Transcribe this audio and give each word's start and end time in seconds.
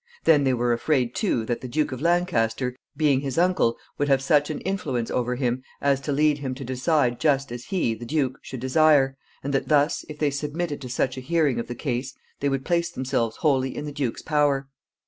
Then 0.23 0.45
they 0.45 0.53
were 0.55 0.73
afraid, 0.73 1.13
too, 1.13 1.45
that 1.45 1.61
the 1.61 1.67
Duke 1.67 1.91
of 1.91 2.01
Lancaster, 2.01 2.75
being 2.97 3.19
his 3.19 3.37
uncle, 3.37 3.77
would 3.99 4.07
have 4.07 4.19
such 4.19 4.49
an 4.49 4.59
influence 4.61 5.11
over 5.11 5.35
him 5.35 5.61
as 5.79 6.01
to 6.01 6.11
lead 6.11 6.39
him 6.39 6.55
to 6.55 6.63
decide 6.65 7.19
just 7.19 7.51
as 7.51 7.65
he, 7.65 7.93
the 7.93 8.03
duke, 8.03 8.39
should 8.41 8.61
desire, 8.61 9.15
and 9.43 9.53
that 9.53 9.67
thus, 9.67 10.03
if 10.09 10.17
they 10.17 10.31
submitted 10.31 10.81
to 10.81 10.89
such 10.89 11.17
a 11.17 11.21
hearing 11.21 11.59
of 11.59 11.67
the 11.67 11.75
case, 11.75 12.15
they 12.39 12.49
would 12.49 12.65
place 12.65 12.89
themselves 12.89 13.37
wholly 13.41 13.77
in 13.77 13.85
the 13.85 13.91
duke's 13.91 14.23
power. 14.23 14.67